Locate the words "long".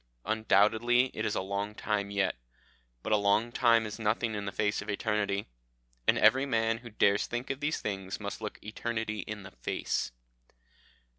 1.41-1.75, 3.17-3.51